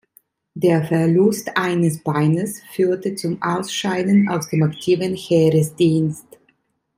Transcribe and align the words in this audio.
Der 0.55 0.83
Verlust 0.83 1.51
eines 1.55 1.99
Beines 2.03 2.63
führte 2.73 3.13
zum 3.13 3.39
Ausscheiden 3.43 4.29
aus 4.29 4.49
dem 4.49 4.63
aktiven 4.63 5.15
Heeresdienst. 5.15 6.25